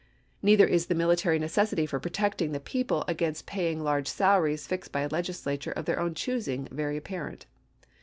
Neither 0.41 0.65
is 0.65 0.87
the 0.87 0.95
military 0.95 1.37
necessity 1.37 1.85
for 1.85 1.99
protecting 1.99 2.53
the 2.53 2.59
people 2.59 3.05
against 3.07 3.45
paying 3.45 3.83
large 3.83 4.07
salaries 4.07 4.65
fixed 4.65 4.91
by 4.91 5.01
a 5.01 5.07
legislature 5.07 5.73
of 5.73 5.85
their 5.85 5.99
own 5.99 6.15
choosing 6.15 6.67
very 6.71 6.97
apparent. 6.97 7.45